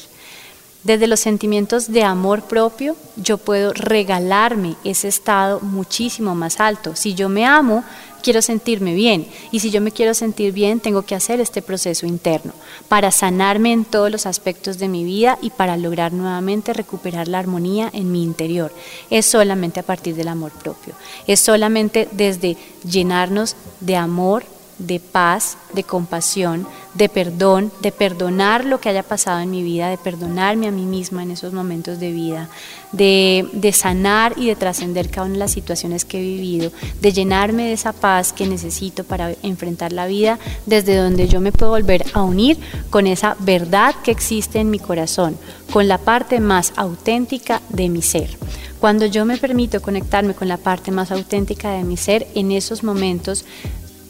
Desde 0.84 1.08
los 1.08 1.20
sentimientos 1.20 1.90
de 1.92 2.04
amor 2.04 2.42
propio, 2.42 2.96
yo 3.16 3.36
puedo 3.36 3.72
regalarme 3.74 4.76
ese 4.84 5.08
estado 5.08 5.60
muchísimo 5.60 6.34
más 6.36 6.60
alto. 6.60 6.94
Si 6.94 7.14
yo 7.14 7.28
me 7.28 7.44
amo, 7.44 7.82
quiero 8.28 8.42
sentirme 8.42 8.92
bien. 8.92 9.26
Y 9.52 9.60
si 9.60 9.70
yo 9.70 9.80
me 9.80 9.90
quiero 9.90 10.12
sentir 10.12 10.52
bien, 10.52 10.80
tengo 10.80 11.00
que 11.00 11.14
hacer 11.14 11.40
este 11.40 11.62
proceso 11.62 12.04
interno 12.04 12.52
para 12.86 13.10
sanarme 13.10 13.72
en 13.72 13.86
todos 13.86 14.10
los 14.10 14.26
aspectos 14.26 14.76
de 14.76 14.86
mi 14.86 15.02
vida 15.02 15.38
y 15.40 15.48
para 15.48 15.78
lograr 15.78 16.12
nuevamente 16.12 16.74
recuperar 16.74 17.26
la 17.26 17.38
armonía 17.38 17.88
en 17.90 18.12
mi 18.12 18.22
interior. 18.22 18.70
Es 19.08 19.24
solamente 19.24 19.80
a 19.80 19.82
partir 19.82 20.14
del 20.14 20.28
amor 20.28 20.52
propio. 20.52 20.92
Es 21.26 21.40
solamente 21.40 22.06
desde 22.12 22.58
llenarnos 22.84 23.56
de 23.80 23.96
amor, 23.96 24.44
de 24.78 25.00
paz, 25.00 25.56
de 25.72 25.82
compasión, 25.82 26.66
de 26.94 27.08
perdón, 27.08 27.72
de 27.80 27.92
perdonar 27.92 28.64
lo 28.64 28.80
que 28.80 28.88
haya 28.88 29.02
pasado 29.02 29.40
en 29.40 29.50
mi 29.50 29.62
vida, 29.62 29.88
de 29.88 29.98
perdonarme 29.98 30.66
a 30.66 30.70
mí 30.70 30.84
misma 30.84 31.22
en 31.22 31.32
esos 31.32 31.52
momentos 31.52 31.98
de 32.00 32.12
vida, 32.12 32.48
de, 32.92 33.72
sanar 33.74 34.34
y 34.36 34.46
de 34.46 34.56
trascender 34.56 35.10
cada 35.10 35.26
una 35.26 35.34
de 35.34 35.38
las 35.40 35.52
situaciones 35.52 36.04
que 36.04 36.18
he 36.18 36.22
vivido, 36.22 36.72
de 37.00 37.12
llenarme 37.12 37.64
de 37.64 37.72
esa 37.72 37.92
paz 37.92 38.32
que 38.32 38.46
necesito 38.46 39.04
para 39.04 39.32
enfrentar 39.42 39.92
la 39.92 40.06
vida, 40.06 40.38
desde 40.66 40.96
donde 40.96 41.28
yo 41.28 41.40
me 41.40 41.52
puedo 41.52 41.72
volver 41.72 42.04
a 42.12 42.22
unir 42.22 42.58
con 42.90 43.06
esa 43.06 43.36
verdad 43.40 43.94
que 44.02 44.10
existe 44.10 44.58
en 44.58 44.70
mi 44.70 44.78
corazón, 44.78 45.36
con 45.72 45.88
la 45.88 45.98
parte 45.98 46.40
más 46.40 46.72
auténtica 46.76 47.62
de 47.68 47.88
mi 47.88 48.02
ser. 48.02 48.38
Cuando 48.80 49.06
yo 49.06 49.24
me 49.24 49.38
permito 49.38 49.82
conectarme 49.82 50.34
con 50.34 50.46
la 50.46 50.56
parte 50.56 50.92
más 50.92 51.10
auténtica 51.10 51.72
de 51.72 51.82
mi 51.82 51.96
ser, 51.96 52.28
en 52.36 52.52
esos 52.52 52.84
momentos 52.84 53.44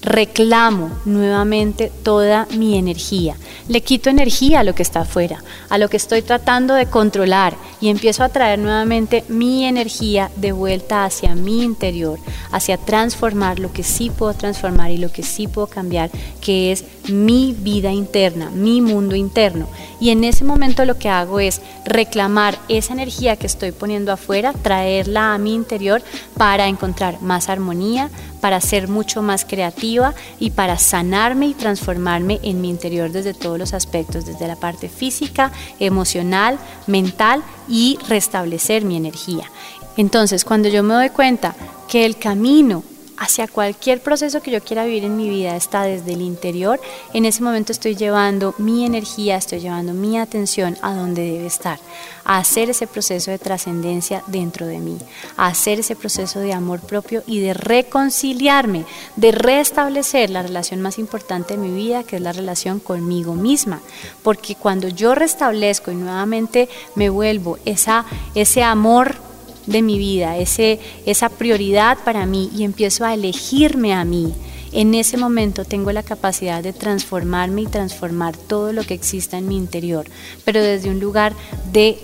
reclamo 0.03 0.91
nuevamente 1.05 1.91
toda 2.03 2.47
mi 2.57 2.79
energía. 2.79 3.37
Le 3.69 3.83
quito 3.83 4.11
energía 4.11 4.61
a 4.61 4.65
lo 4.65 4.75
que 4.75 4.83
está 4.83 5.01
afuera, 5.01 5.43
a 5.69 5.79
lo 5.79 5.89
que 5.89 5.97
estoy 5.97 6.23
tratando 6.23 6.75
de 6.75 6.87
controlar 6.87 7.57
y 7.81 7.89
empiezo 7.89 8.25
a 8.25 8.29
traer 8.29 8.59
nuevamente 8.59 9.25
mi 9.29 9.65
energía 9.65 10.31
de 10.37 10.53
vuelta 10.53 11.05
hacia 11.05 11.35
mi 11.35 11.63
interior, 11.63 12.19
hacia 12.53 12.79
transformar 12.79 13.59
lo 13.59 13.73
que 13.73 13.83
sí 13.83 14.11
puedo 14.11 14.35
transformar 14.35 14.91
y 14.91 14.99
lo 14.99 15.13
que 15.13 15.23
sí 15.23 15.49
puedo 15.49 15.67
cambiar, 15.67 16.11
que 16.41 16.73
es 16.73 16.85
mi 17.09 17.55
vida 17.59 17.93
interna, 17.93 18.51
mi 18.51 18.81
mundo 18.81 19.17
interno. 19.17 19.69
Y 20.01 20.11
en 20.11 20.25
ese 20.25 20.45
momento 20.45 20.85
lo 20.85 20.99
que 20.99 21.09
hago 21.09 21.41
es 21.41 21.61
reclamar 21.85 22.59
esa 22.69 22.93
energía 22.93 23.37
que 23.37 23.47
estoy 23.47 23.73
poniendo 23.73 24.13
afuera, 24.13 24.53
traerla 24.53 25.35
a 25.35 25.39
mi 25.39 25.55
interior 25.55 26.03
para 26.37 26.69
encontrar 26.69 27.21
más 27.21 27.49
armonía, 27.49 28.11
para 28.41 28.61
ser 28.61 28.89
mucho 28.89 29.23
más 29.23 29.45
creativa 29.45 30.15
y 30.39 30.51
para 30.51 30.79
sanarme 30.79 31.49
y 31.49 31.55
transformarme 31.55 32.39
en 32.43 32.61
mi 32.61 32.71
interior 32.71 33.11
desde 33.11 33.35
todos 33.35 33.59
los 33.59 33.75
aspectos, 33.75 34.27
desde 34.27 34.47
la 34.47 34.57
parte 34.57 34.89
física, 34.89 35.53
emocional, 35.81 36.59
mental 36.87 37.43
y 37.69 37.99
restablecer 38.09 38.85
mi 38.85 38.97
energía. 38.97 39.51
Entonces, 39.97 40.45
cuando 40.45 40.69
yo 40.69 40.83
me 40.83 40.95
doy 40.95 41.11
cuenta 41.11 41.57
que 41.89 42.07
el 42.07 42.17
camino 42.17 42.85
hacia 43.19 43.49
cualquier 43.49 44.01
proceso 44.01 44.41
que 44.41 44.51
yo 44.51 44.63
quiera 44.63 44.85
vivir 44.85 45.05
en 45.05 45.17
mi 45.17 45.29
vida. 45.29 45.57
Está 45.57 45.83
desde 45.83 46.13
el 46.13 46.23
interior, 46.23 46.81
en 47.13 47.25
ese 47.25 47.43
momento 47.43 47.73
estoy 47.73 47.97
llevando 47.97 48.55
mi 48.59 48.85
energía, 48.85 49.37
estoy 49.37 49.61
llevando 49.61 49.93
mi 49.93 50.19
atención 50.19 50.77
a 50.83 50.95
donde 50.95 51.23
debe 51.23 51.47
estar, 51.47 51.79
a 52.25 52.39
hacer 52.39 52.71
ese 52.71 52.87
proceso 52.87 53.31
de 53.31 53.39
trascendencia 53.39 54.23
dentro 54.27 54.67
de 54.67 54.79
mí, 54.79 54.99
a 55.37 55.49
hacer 55.49 55.81
ese 55.81 55.97
proceso 55.97 56.41
de 56.41 56.53
amor 56.53 56.81
propio 56.81 57.23
y 57.27 57.41
de 57.41 57.55
reconciliarme, 57.55 58.85
de 59.17 59.33
restablecer 59.33 60.31
la 60.31 60.43
relación 60.43 60.81
más 60.81 60.99
importante 60.99 61.57
de 61.57 61.61
mi 61.61 61.75
vida, 61.75 62.05
que 62.05 62.17
es 62.17 62.23
la 62.23 62.33
relación 62.33 62.79
conmigo 62.81 63.35
misma, 63.35 63.81
porque 64.23 64.55
cuando 64.55 64.89
yo 64.89 65.15
restablezco 65.15 65.91
y 65.91 65.97
nuevamente 65.97 66.69
me 66.95 67.11
vuelvo 67.11 67.59
esa, 67.65 68.05
ese 68.35 68.63
amor 68.63 69.28
de 69.69 69.83
mi 69.83 69.99
vida, 69.99 70.37
ese, 70.37 70.81
esa 71.07 71.29
prioridad 71.29 71.99
para 72.05 72.27
mí 72.27 72.51
y 72.57 72.65
empiezo 72.65 73.05
a 73.05 73.15
elegirme 73.15 73.93
a 73.95 74.05
mí, 74.05 74.35
en 74.73 74.95
ese 74.95 75.17
momento 75.17 75.65
tengo 75.65 75.93
la 75.93 76.03
capacidad 76.03 76.63
de 76.63 76.73
transformarme 76.73 77.63
y 77.63 77.67
transformar 77.67 78.37
todo 78.37 78.73
lo 78.73 78.85
que 78.85 78.95
exista 78.95 79.39
en 79.39 79.49
mi 79.49 79.57
interior, 79.57 80.07
pero 80.45 80.63
desde 80.63 80.91
un 80.91 81.01
lugar 81.01 81.33
de, 81.73 81.99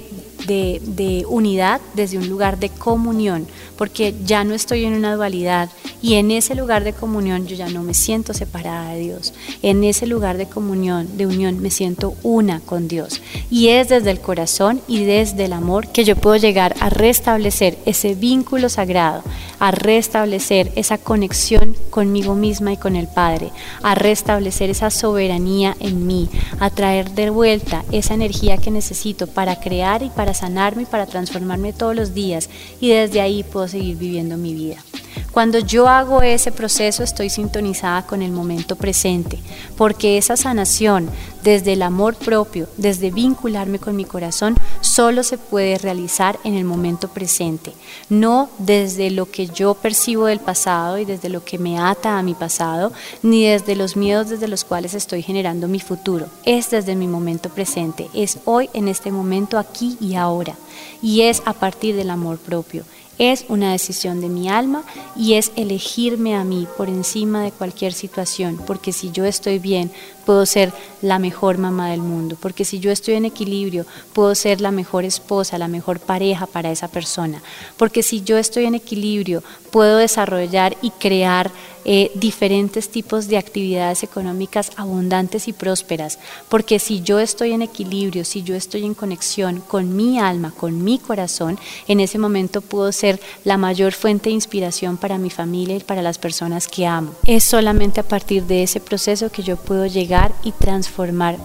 de, 0.47 1.25
unidad, 1.29 1.81
desde 1.95 2.19
un 2.19 2.29
lugar 2.29 2.59
de 2.59 2.69
comunión, 2.69 3.47
porque 3.76 4.14
ya 4.25 4.45
no 4.45 4.55
estoy 4.55 4.85
en 4.85 4.95
una 4.95 5.14
dualidad 5.14 5.71
y 6.03 6.14
en 6.14 6.31
ese 6.31 6.55
lugar 6.55 6.85
de 6.85 6.93
comunión 6.93 7.47
yo 7.47 7.57
ya 7.57 7.69
no 7.69 7.83
me 7.83 7.95
siento 7.95 8.35
separada 8.35 8.93
de 8.93 9.00
Dios. 9.00 9.33
En 9.62 9.85
ese 9.85 10.07
lugar 10.07 10.37
de 10.37 10.47
comunión, 10.47 11.17
de 11.17 11.26
unión, 11.26 11.61
me 11.61 11.71
siento 11.71 12.14
una 12.23 12.61
con 12.61 12.88
Dios. 12.88 13.21
Y 13.50 13.69
es 13.69 13.88
desde 13.88 14.11
el 14.11 14.21
corazón 14.21 14.81
y 14.87 15.05
desde 15.05 15.47
el 15.47 15.53
amor 15.53 15.88
que 15.88 16.05
yo 16.05 16.17
puedo 16.17 16.37
llegar 16.37 16.75
a 16.81 16.91
restablecer 16.91 17.79
ese 17.87 18.14
vínculo 18.14 18.69
sagrado, 18.69 19.23
a 19.59 19.71
restablecer 19.71 20.73
esa 20.76 20.99
conexión 20.99 21.76
conmigo 21.91 22.35
misma 22.35 22.73
y 22.73 22.76
con 22.76 22.97
el 22.97 23.09
Padre, 23.09 23.50
a 23.83 23.95
restablecer 23.95 24.71
esa 24.71 24.91
soberanía 24.91 25.76
en 25.81 26.07
mí, 26.07 26.29
a 26.61 26.71
traer 26.71 27.11
de 27.11 27.31
vuelta 27.31 27.85
esa 27.93 28.14
energía 28.14 28.59
que 28.59 28.71
necesito 28.71 29.26
para 29.26 29.57
crear 29.57 30.03
y 30.03 30.09
para 30.09 30.24
sanarme 30.33 30.83
y 30.83 30.87
para 30.87 31.07
transformarme 31.07 31.75
todos 31.75 31.95
los 31.95 32.14
días. 32.14 32.49
Y 32.81 32.88
desde 32.88 33.21
ahí 33.21 33.43
puedo 33.43 33.69
seguir 33.69 33.99
viviendo 33.99 34.38
mi 34.38 34.54
vida. 34.54 34.76
Cuando 35.33 35.59
yo 35.59 35.88
hago 35.88 36.23
ese 36.23 36.52
proceso 36.52 37.02
estoy 37.02 37.28
sintonizada 37.28 38.06
con 38.06 38.23
el 38.23 38.30
momento 38.30 38.76
presente, 38.76 39.38
porque 39.76 40.16
esa 40.16 40.37
sanación 40.37 41.11
desde 41.42 41.75
el 41.75 41.83
amor 41.83 42.14
propio, 42.14 42.68
desde 42.76 43.11
vincularme 43.11 43.78
con 43.78 43.97
mi 43.97 44.04
corazón, 44.04 44.56
solo 44.80 45.23
se 45.23 45.37
puede 45.37 45.76
realizar 45.78 46.38
en 46.44 46.54
el 46.54 46.64
momento 46.64 47.09
presente, 47.09 47.73
no 48.09 48.49
desde 48.59 49.11
lo 49.11 49.30
que 49.30 49.47
yo 49.49 49.75
percibo 49.75 50.26
del 50.26 50.40
pasado 50.40 50.99
y 50.99 51.04
desde 51.04 51.28
lo 51.28 51.44
que 51.44 51.59
me 51.59 51.78
ata 51.78 52.18
a 52.18 52.23
mi 52.23 52.35
pasado, 52.35 52.92
ni 53.23 53.44
desde 53.44 53.76
los 53.76 53.97
miedos 53.97 54.30
desde 54.30 54.49
los 54.49 54.64
cuales 54.64 54.94
estoy 54.94 55.23
generando 55.23 55.68
mi 55.68 55.80
futuro. 55.80 56.26
Es 56.44 56.71
desde 56.71 56.97
mi 56.97 57.09
momento 57.09 57.50
presente, 57.50 58.09
es 58.14 58.38
hoy 58.44 58.71
en 58.73 58.88
este 58.88 59.12
momento, 59.12 59.59
aquí 59.59 59.99
y 60.00 60.14
ahora, 60.14 60.54
y 61.02 61.23
es 61.23 61.42
a 61.44 61.52
partir 61.52 61.94
del 61.97 62.11
amor 62.11 62.38
propio 62.38 62.85
es 63.18 63.44
una 63.49 63.73
decisión 63.73 64.21
de 64.21 64.28
mi 64.28 64.49
alma 64.49 64.83
y 65.16 65.35
es 65.35 65.52
elegirme 65.56 66.35
a 66.35 66.44
mí 66.44 66.66
por 66.76 66.88
encima 66.88 67.42
de 67.42 67.52
cualquier 67.52 67.92
situación, 67.92 68.61
porque 68.66 68.92
si 68.92 69.11
yo 69.11 69.25
estoy 69.25 69.59
bien, 69.59 69.90
puedo 70.25 70.47
ser 70.47 70.73
la 71.04 71.18
mejor 71.18 71.58
mamá 71.58 71.90
del 71.90 72.00
mundo, 72.00 72.37
porque 72.40 72.64
si 72.64 72.80
yo 72.80 72.90
estoy 72.90 73.14
en 73.14 73.26
equilibrio, 73.26 73.84
puedo 74.14 74.34
ser 74.34 74.62
la 74.62 74.70
mejor 74.70 75.04
esposa, 75.04 75.58
la 75.58 75.68
mejor 75.68 76.00
pareja 76.00 76.46
para 76.46 76.70
esa 76.70 76.88
persona, 76.88 77.42
porque 77.76 78.02
si 78.02 78.23
yo 78.23 78.38
estoy 78.38 78.64
en 78.64 78.75
equilibrio, 78.75 79.42
puedo 79.70 79.99
desarrollar 79.99 80.76
y 80.80 80.90
crear 80.90 81.50
eh, 81.87 82.11
diferentes 82.14 82.88
tipos 82.88 83.28
de 83.28 83.37
actividades 83.37 84.02
económicas 84.02 84.70
abundantes 84.76 85.49
y 85.49 85.52
prósperas, 85.52 86.18
porque 86.49 86.78
si 86.78 87.02
yo 87.02 87.18
estoy 87.18 87.52
en 87.52 87.61
equilibrio, 87.61 88.25
si 88.25 88.42
yo 88.42 88.54
estoy 88.54 88.84
en 88.87 88.94
conexión 88.94 89.61
con 89.61 89.94
mi 89.94 90.18
alma, 90.18 90.54
con 90.56 90.82
mi 90.82 90.99
corazón, 90.99 91.58
en 91.87 92.00
ese 92.00 92.18
momento 92.18 92.62
puedo 92.62 92.90
ser 92.92 93.20
la 93.44 93.58
mayor 93.58 93.92
fuente 93.92 94.30
de 94.30 94.34
inspiración 94.34 94.96
para 94.96 95.18
mi 95.18 95.28
familia 95.28 95.76
y 95.76 95.80
para 95.80 96.00
las 96.00 96.16
personas 96.16 96.68
que 96.68 96.87
amo. 96.87 97.12
Es 97.26 97.44
solamente 97.44 98.00
a 98.00 98.08
partir 98.08 98.44
de 98.44 98.62
ese 98.62 98.80
proceso 98.80 99.30
que 99.30 99.42
yo 99.42 99.56
puedo 99.56 99.84
llegar 99.84 100.32
y 100.42 100.52
transformar 100.52 100.93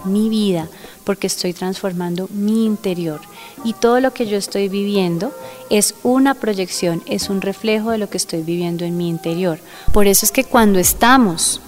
mi 0.04 0.28
vida 0.28 0.68
porque 1.04 1.26
estoy 1.26 1.52
transformando 1.52 2.28
mi 2.32 2.64
interior. 2.66 3.20
y 3.64 3.74
todo 3.74 4.00
lo 4.00 4.12
que 4.12 4.26
yo 4.26 4.38
estoy 4.38 4.68
viviendo 4.68 5.32
es 5.68 5.94
una 6.02 6.34
proyección, 6.34 7.02
es 7.06 7.28
un 7.28 7.40
reflejo 7.40 7.90
de 7.90 7.98
lo 7.98 8.08
que 8.08 8.16
estoy 8.16 8.42
viviendo 8.42 8.84
en 8.84 8.96
mi 8.96 9.08
interior. 9.08 9.58
Por 9.92 10.06
eso 10.06 10.24
es 10.24 10.32
que 10.32 10.44
cuando 10.44 10.78
estamos 10.78 11.60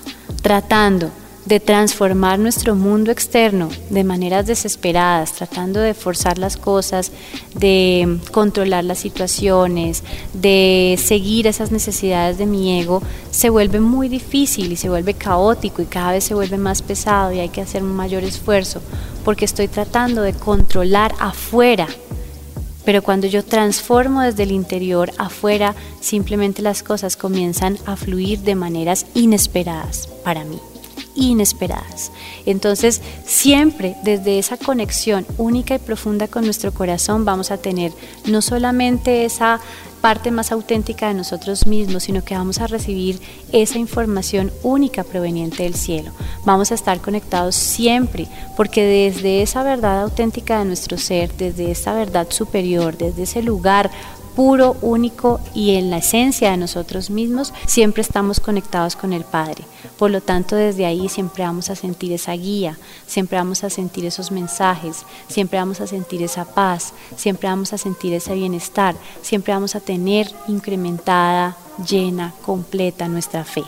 tratando 0.42 1.10
de 1.44 1.58
transformar 1.58 2.38
nuestro 2.38 2.74
mundo 2.74 3.10
externo 3.10 3.68
de 3.90 4.04
maneras 4.04 4.46
desesperadas, 4.46 5.32
tratando 5.32 5.80
de 5.80 5.94
forzar 5.94 6.38
las 6.38 6.56
cosas, 6.56 7.10
de 7.54 8.18
controlar 8.30 8.84
las 8.84 9.00
situaciones, 9.00 10.04
de 10.32 10.98
seguir 11.02 11.46
esas 11.46 11.72
necesidades 11.72 12.38
de 12.38 12.46
mi 12.46 12.80
ego, 12.80 13.02
se 13.30 13.50
vuelve 13.50 13.80
muy 13.80 14.08
difícil 14.08 14.70
y 14.72 14.76
se 14.76 14.88
vuelve 14.88 15.14
caótico 15.14 15.82
y 15.82 15.86
cada 15.86 16.12
vez 16.12 16.24
se 16.24 16.34
vuelve 16.34 16.58
más 16.58 16.80
pesado 16.80 17.32
y 17.32 17.40
hay 17.40 17.48
que 17.48 17.60
hacer 17.60 17.82
un 17.82 17.94
mayor 17.94 18.22
esfuerzo 18.22 18.80
porque 19.24 19.44
estoy 19.44 19.68
tratando 19.68 20.22
de 20.22 20.34
controlar 20.34 21.14
afuera. 21.18 21.88
Pero 22.84 23.02
cuando 23.02 23.28
yo 23.28 23.44
transformo 23.44 24.22
desde 24.22 24.42
el 24.42 24.50
interior 24.50 25.12
afuera, 25.16 25.76
simplemente 26.00 26.62
las 26.62 26.82
cosas 26.82 27.16
comienzan 27.16 27.78
a 27.86 27.94
fluir 27.94 28.40
de 28.40 28.56
maneras 28.56 29.06
inesperadas 29.14 30.08
para 30.24 30.44
mí 30.44 30.58
inesperadas. 31.14 32.12
Entonces, 32.46 33.00
siempre 33.24 33.96
desde 34.02 34.38
esa 34.38 34.56
conexión 34.56 35.26
única 35.38 35.74
y 35.74 35.78
profunda 35.78 36.28
con 36.28 36.44
nuestro 36.44 36.72
corazón 36.72 37.24
vamos 37.24 37.50
a 37.50 37.58
tener 37.58 37.92
no 38.26 38.42
solamente 38.42 39.24
esa 39.24 39.60
parte 40.02 40.30
más 40.32 40.52
auténtica 40.52 41.08
de 41.08 41.14
nosotros 41.14 41.66
mismos, 41.66 42.02
sino 42.02 42.24
que 42.24 42.34
vamos 42.34 42.60
a 42.60 42.66
recibir 42.66 43.20
esa 43.52 43.78
información 43.78 44.52
única 44.62 45.04
proveniente 45.04 45.62
del 45.62 45.74
cielo. 45.74 46.10
Vamos 46.44 46.72
a 46.72 46.74
estar 46.74 47.00
conectados 47.00 47.54
siempre, 47.54 48.26
porque 48.56 48.84
desde 48.84 49.40
esa 49.40 49.62
verdad 49.62 50.02
auténtica 50.02 50.58
de 50.58 50.66
nuestro 50.66 50.98
ser, 50.98 51.32
desde 51.36 51.70
esa 51.70 51.94
verdad 51.94 52.26
superior, 52.30 52.98
desde 52.98 53.22
ese 53.22 53.42
lugar 53.42 53.90
puro, 54.34 54.76
único 54.80 55.40
y 55.54 55.76
en 55.76 55.90
la 55.90 55.98
esencia 55.98 56.50
de 56.50 56.56
nosotros 56.56 57.10
mismos, 57.10 57.52
siempre 57.66 58.02
estamos 58.02 58.40
conectados 58.40 58.96
con 58.96 59.12
el 59.12 59.24
Padre. 59.24 59.64
Por 59.98 60.10
lo 60.10 60.20
tanto, 60.20 60.56
desde 60.56 60.86
ahí 60.86 61.08
siempre 61.08 61.44
vamos 61.44 61.70
a 61.70 61.76
sentir 61.76 62.12
esa 62.12 62.32
guía, 62.32 62.78
siempre 63.06 63.38
vamos 63.38 63.62
a 63.62 63.70
sentir 63.70 64.06
esos 64.06 64.30
mensajes, 64.32 65.04
siempre 65.28 65.58
vamos 65.58 65.80
a 65.80 65.86
sentir 65.86 66.22
esa 66.22 66.44
paz, 66.44 66.92
siempre 67.16 67.48
vamos 67.48 67.72
a 67.72 67.78
sentir 67.78 68.14
ese 68.14 68.34
bienestar, 68.34 68.96
siempre 69.20 69.52
vamos 69.52 69.74
a 69.74 69.80
tener 69.80 69.91
incrementada, 70.48 71.56
llena, 71.88 72.34
completa 72.42 73.08
nuestra 73.08 73.44
fe. 73.44 73.64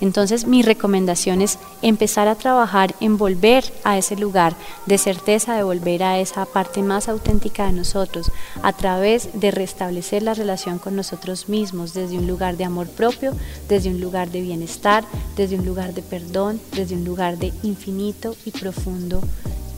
Entonces 0.00 0.46
mi 0.46 0.62
recomendación 0.62 1.40
es 1.40 1.58
empezar 1.82 2.28
a 2.28 2.34
trabajar 2.34 2.94
en 3.00 3.16
volver 3.16 3.64
a 3.84 3.96
ese 3.96 4.16
lugar 4.16 4.54
de 4.86 4.98
certeza, 4.98 5.56
de 5.56 5.62
volver 5.62 6.02
a 6.02 6.18
esa 6.18 6.44
parte 6.46 6.82
más 6.82 7.08
auténtica 7.08 7.66
de 7.66 7.72
nosotros, 7.72 8.30
a 8.62 8.72
través 8.72 9.28
de 9.34 9.50
restablecer 9.50 10.22
la 10.22 10.34
relación 10.34 10.78
con 10.78 10.96
nosotros 10.96 11.48
mismos 11.48 11.94
desde 11.94 12.18
un 12.18 12.26
lugar 12.26 12.56
de 12.56 12.64
amor 12.64 12.88
propio, 12.88 13.32
desde 13.68 13.90
un 13.90 14.00
lugar 14.00 14.30
de 14.30 14.40
bienestar, 14.40 15.04
desde 15.36 15.58
un 15.58 15.64
lugar 15.64 15.94
de 15.94 16.02
perdón, 16.02 16.60
desde 16.72 16.94
un 16.96 17.04
lugar 17.04 17.38
de 17.38 17.52
infinito 17.62 18.36
y 18.44 18.50
profundo, 18.50 19.22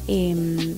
em, 0.08 0.74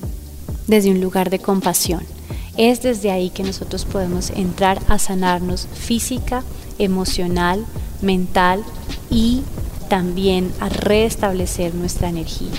desde 0.67 0.91
un 0.91 1.01
lugar 1.01 1.31
de 1.31 1.39
compasión. 1.39 2.18
Es 2.59 2.83
desde 2.83 3.13
ahí 3.13 3.31
que 3.31 3.45
nosotros 3.45 3.85
podemos 3.85 4.31
entrar 4.31 4.81
a 4.89 4.99
sanarnos 4.99 5.69
física, 5.73 6.43
emocional, 6.81 7.65
mental 8.03 8.65
y 9.11 9.43
también 9.89 10.53
a 10.59 10.69
restablecer 10.69 11.73
nuestra 11.77 12.09
energía, 12.09 12.51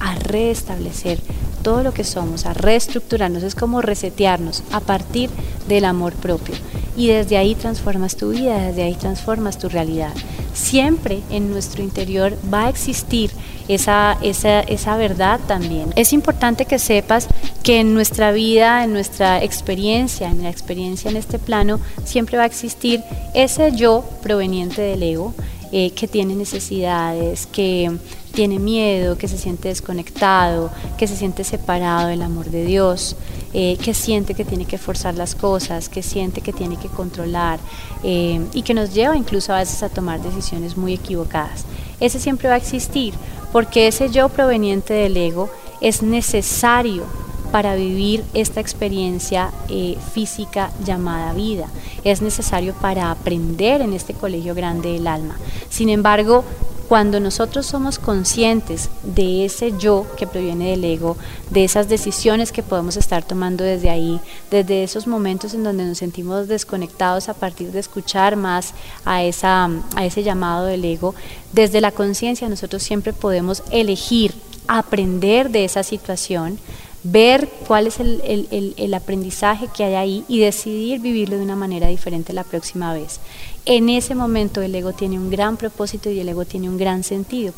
a 0.00 0.16
restablecer 0.16 1.20
todo 1.62 1.84
lo 1.84 1.94
que 1.94 2.02
somos, 2.02 2.44
a 2.44 2.54
reestructurarnos, 2.54 3.44
es 3.44 3.54
como 3.54 3.82
resetearnos 3.82 4.64
a 4.72 4.80
partir 4.80 5.30
del 5.68 5.84
amor 5.84 6.12
propio. 6.14 6.56
Y 7.00 7.06
desde 7.06 7.38
ahí 7.38 7.54
transformas 7.54 8.14
tu 8.14 8.28
vida, 8.28 8.58
desde 8.58 8.82
ahí 8.82 8.94
transformas 8.94 9.56
tu 9.56 9.70
realidad. 9.70 10.12
Siempre 10.52 11.20
en 11.30 11.50
nuestro 11.50 11.82
interior 11.82 12.36
va 12.52 12.66
a 12.66 12.68
existir 12.68 13.30
esa, 13.68 14.18
esa, 14.20 14.60
esa 14.60 14.98
verdad 14.98 15.40
también. 15.48 15.94
Es 15.96 16.12
importante 16.12 16.66
que 16.66 16.78
sepas 16.78 17.26
que 17.62 17.80
en 17.80 17.94
nuestra 17.94 18.32
vida, 18.32 18.84
en 18.84 18.92
nuestra 18.92 19.42
experiencia, 19.42 20.28
en 20.28 20.42
la 20.42 20.50
experiencia 20.50 21.10
en 21.10 21.16
este 21.16 21.38
plano, 21.38 21.80
siempre 22.04 22.36
va 22.36 22.42
a 22.42 22.46
existir 22.46 23.02
ese 23.32 23.72
yo 23.72 24.04
proveniente 24.22 24.82
del 24.82 25.02
ego, 25.02 25.32
eh, 25.72 25.92
que 25.92 26.06
tiene 26.06 26.34
necesidades, 26.34 27.46
que 27.46 27.96
tiene 28.30 28.58
miedo, 28.58 29.18
que 29.18 29.28
se 29.28 29.38
siente 29.38 29.68
desconectado, 29.68 30.70
que 30.98 31.06
se 31.06 31.16
siente 31.16 31.44
separado 31.44 32.08
del 32.08 32.22
amor 32.22 32.50
de 32.50 32.64
Dios, 32.64 33.16
eh, 33.52 33.76
que 33.82 33.94
siente 33.94 34.34
que 34.34 34.44
tiene 34.44 34.64
que 34.64 34.78
forzar 34.78 35.14
las 35.14 35.34
cosas, 35.34 35.88
que 35.88 36.02
siente 36.02 36.40
que 36.40 36.52
tiene 36.52 36.76
que 36.76 36.88
controlar 36.88 37.58
eh, 38.02 38.40
y 38.54 38.62
que 38.62 38.74
nos 38.74 38.94
lleva 38.94 39.16
incluso 39.16 39.52
a 39.52 39.58
veces 39.58 39.82
a 39.82 39.88
tomar 39.88 40.22
decisiones 40.22 40.76
muy 40.76 40.94
equivocadas. 40.94 41.64
Ese 41.98 42.18
siempre 42.18 42.48
va 42.48 42.54
a 42.54 42.58
existir 42.58 43.14
porque 43.52 43.88
ese 43.88 44.10
yo 44.10 44.28
proveniente 44.28 44.94
del 44.94 45.16
ego 45.16 45.50
es 45.80 46.02
necesario 46.02 47.04
para 47.50 47.74
vivir 47.74 48.24
esta 48.32 48.60
experiencia 48.60 49.50
eh, 49.68 49.96
física 50.12 50.70
llamada 50.84 51.32
vida. 51.32 51.66
Es 52.04 52.22
necesario 52.22 52.74
para 52.74 53.10
aprender 53.10 53.80
en 53.80 53.92
este 53.92 54.14
colegio 54.14 54.54
grande 54.54 54.92
del 54.92 55.06
alma. 55.06 55.36
Sin 55.68 55.88
embargo, 55.88 56.44
cuando 56.90 57.20
nosotros 57.20 57.66
somos 57.66 58.00
conscientes 58.00 58.90
de 59.04 59.44
ese 59.44 59.78
yo 59.78 60.06
que 60.16 60.26
proviene 60.26 60.70
del 60.70 60.82
ego, 60.82 61.16
de 61.48 61.62
esas 61.62 61.88
decisiones 61.88 62.50
que 62.50 62.64
podemos 62.64 62.96
estar 62.96 63.22
tomando 63.22 63.62
desde 63.62 63.90
ahí, 63.90 64.18
desde 64.50 64.82
esos 64.82 65.06
momentos 65.06 65.54
en 65.54 65.62
donde 65.62 65.84
nos 65.84 65.98
sentimos 65.98 66.48
desconectados 66.48 67.28
a 67.28 67.34
partir 67.34 67.70
de 67.70 67.78
escuchar 67.78 68.34
más 68.34 68.74
a, 69.04 69.22
esa, 69.22 69.70
a 69.94 70.04
ese 70.04 70.24
llamado 70.24 70.66
del 70.66 70.84
ego, 70.84 71.14
desde 71.52 71.80
la 71.80 71.92
conciencia 71.92 72.48
nosotros 72.48 72.82
siempre 72.82 73.12
podemos 73.12 73.62
elegir 73.70 74.34
aprender 74.66 75.50
de 75.50 75.64
esa 75.64 75.84
situación, 75.84 76.58
ver 77.02 77.48
cuál 77.66 77.86
es 77.86 77.98
el, 78.00 78.94
aprendizaje 78.94 79.68
que 79.74 79.84
hay 79.84 79.94
ahí 79.94 80.24
y 80.28 80.40
decidir 80.40 81.00
vivirlo 81.00 81.36
de 81.36 81.44
una 81.44 81.56
manera 81.56 81.88
diferente 81.88 82.32
la 82.32 82.44
próxima 82.44 82.92
vez. 82.92 83.20
En 83.64 83.88
ese 83.88 84.14
momento 84.14 84.60
el 84.62 84.74
ego 84.74 84.92
tiene 84.92 85.18
un 85.18 85.30
gran 85.30 85.56
propósito 85.56 86.10
y 86.10 86.20
el 86.20 86.28
ego 86.28 86.44
tiene 86.44 86.68
un 86.68 86.76
gran 86.76 87.02
sentido, 87.02 87.52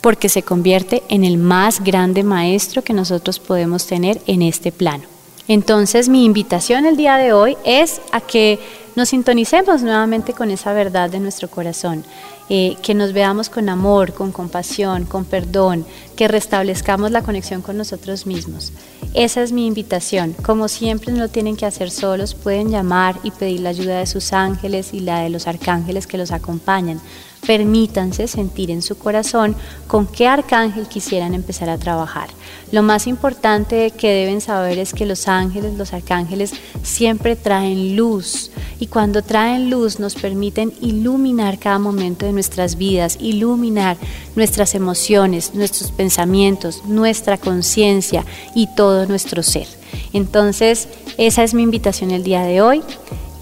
porque 0.00 0.28
se 0.28 0.42
convierte 0.42 1.02
en 1.08 1.24
el 1.24 1.38
más 1.38 1.82
grande 1.82 2.22
maestro 2.22 2.82
que 2.82 2.92
nosotros 2.92 3.38
podemos 3.38 3.86
tener 3.86 4.20
en 4.26 4.42
este 4.42 4.72
plano. 4.72 5.04
Entonces 5.46 6.08
mi 6.08 6.24
invitación 6.24 6.84
el 6.84 6.96
día 6.96 7.16
de 7.16 7.32
hoy 7.32 7.56
es 7.64 8.00
a 8.12 8.20
que 8.20 8.58
nos 8.98 9.10
sintonicemos 9.10 9.82
nuevamente 9.82 10.32
con 10.32 10.50
esa 10.50 10.72
verdad 10.72 11.08
de 11.08 11.20
nuestro 11.20 11.48
corazón, 11.48 12.02
eh, 12.48 12.76
que 12.82 12.94
nos 12.94 13.12
veamos 13.12 13.48
con 13.48 13.68
amor, 13.68 14.12
con 14.12 14.32
compasión, 14.32 15.04
con 15.04 15.24
perdón, 15.24 15.86
que 16.16 16.26
restablezcamos 16.26 17.12
la 17.12 17.22
conexión 17.22 17.62
con 17.62 17.76
nosotros 17.76 18.26
mismos. 18.26 18.72
Esa 19.14 19.44
es 19.44 19.52
mi 19.52 19.68
invitación. 19.68 20.34
Como 20.44 20.66
siempre 20.66 21.12
no 21.12 21.28
tienen 21.28 21.54
que 21.54 21.64
hacer 21.64 21.92
solos, 21.92 22.34
pueden 22.34 22.70
llamar 22.70 23.20
y 23.22 23.30
pedir 23.30 23.60
la 23.60 23.68
ayuda 23.68 24.00
de 24.00 24.06
sus 24.06 24.32
ángeles 24.32 24.92
y 24.92 24.98
la 24.98 25.20
de 25.20 25.30
los 25.30 25.46
arcángeles 25.46 26.08
que 26.08 26.18
los 26.18 26.32
acompañan. 26.32 27.00
Permítanse 27.46 28.26
sentir 28.26 28.72
en 28.72 28.82
su 28.82 28.98
corazón 28.98 29.54
con 29.86 30.08
qué 30.08 30.26
arcángel 30.26 30.88
quisieran 30.88 31.34
empezar 31.34 31.70
a 31.70 31.78
trabajar. 31.78 32.30
Lo 32.72 32.82
más 32.82 33.06
importante 33.06 33.92
que 33.92 34.10
deben 34.10 34.40
saber 34.40 34.76
es 34.78 34.92
que 34.92 35.06
los 35.06 35.28
ángeles, 35.28 35.74
los 35.74 35.92
arcángeles, 35.92 36.52
siempre 36.82 37.36
traen 37.36 37.94
luz 37.94 38.50
y 38.80 38.86
cuando 38.86 39.22
traen 39.22 39.70
luz 39.70 39.98
nos 39.98 40.14
permiten 40.14 40.72
iluminar 40.80 41.58
cada 41.58 41.78
momento 41.78 42.26
de 42.26 42.32
nuestras 42.32 42.76
vidas, 42.76 43.18
iluminar 43.20 43.96
nuestras 44.36 44.74
emociones, 44.74 45.54
nuestros 45.54 45.90
pensamientos, 45.90 46.82
nuestra 46.86 47.38
conciencia 47.38 48.24
y 48.54 48.68
todo 48.74 49.06
nuestro 49.06 49.42
ser. 49.42 49.66
Entonces, 50.12 50.88
esa 51.16 51.42
es 51.42 51.54
mi 51.54 51.62
invitación 51.62 52.10
el 52.10 52.22
día 52.22 52.42
de 52.42 52.60
hoy. 52.60 52.82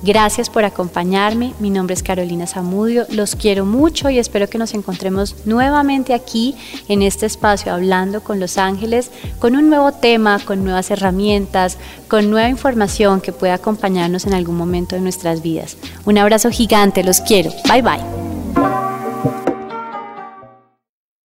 Gracias 0.03 0.51
por 0.51 0.65
acompañarme. 0.65 1.55
Mi 1.59 1.71
nombre 1.71 1.95
es 1.95 2.03
Carolina 2.03 2.47
Zamudio. 2.47 3.07
Los 3.11 3.35
quiero 3.35 3.65
mucho 3.65 4.11
y 4.11 4.19
espero 4.19 4.49
que 4.49 4.59
nos 4.59 4.75
encontremos 4.75 5.37
nuevamente 5.47 6.15
aquí 6.15 6.55
en 6.89 7.03
este 7.03 7.27
espacio 7.27 7.73
hablando 7.73 8.23
con 8.23 8.41
los 8.41 8.59
ángeles 8.59 9.11
con 9.39 9.57
un 9.57 9.69
nuevo 9.69 9.93
tema, 9.93 10.39
con 10.45 10.65
nuevas 10.65 10.91
herramientas, 10.91 11.79
con 12.09 12.31
nueva 12.31 12.49
información 12.49 13.21
que 13.21 13.33
pueda 13.33 13.55
acompañarnos 13.55 14.27
en 14.27 14.35
algún 14.35 14.57
momento 14.57 14.97
de 14.97 15.03
nuestras 15.03 15.43
vidas. 15.43 15.77
Un 16.05 16.19
abrazo 16.19 16.51
gigante. 16.51 17.03
Los 17.03 17.21
quiero. 17.21 17.51
Bye 17.69 17.83
bye. 17.83 18.36